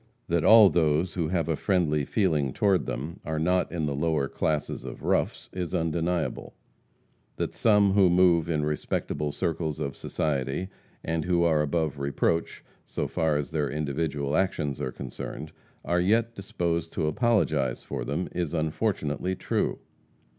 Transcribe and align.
That 0.29 0.43
all 0.43 0.71
those 0.71 1.13
who 1.13 1.27
have 1.27 1.47
a 1.47 1.55
friendly 1.55 2.05
feeling 2.05 2.53
toward 2.53 2.87
them 2.87 3.19
are 3.23 3.37
not 3.37 3.71
in 3.71 3.85
the 3.85 3.93
lower 3.93 4.27
classes 4.27 4.83
of 4.83 5.03
roughs, 5.03 5.47
is 5.53 5.75
undeniable; 5.75 6.55
that 7.35 7.53
some 7.53 7.93
who 7.93 8.09
move 8.09 8.49
in 8.49 8.65
respectable 8.65 9.31
circles 9.31 9.79
of 9.79 9.95
society, 9.95 10.69
and 11.03 11.25
who 11.25 11.43
are 11.43 11.61
above 11.61 11.99
reproach, 11.99 12.63
so 12.87 13.07
far 13.07 13.37
as 13.37 13.51
their 13.51 13.69
individual 13.69 14.35
actions 14.35 14.81
are 14.81 14.91
concerned, 14.91 15.51
are 15.85 16.01
yet 16.01 16.33
disposed 16.33 16.91
to 16.93 17.05
apologize 17.05 17.83
for 17.83 18.03
them, 18.03 18.27
is 18.31 18.55
unfortunately 18.55 19.35
true. 19.35 19.77